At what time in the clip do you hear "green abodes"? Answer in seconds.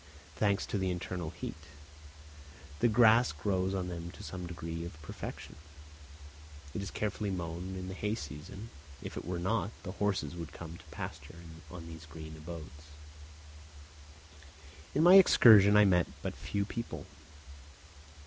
12.07-12.85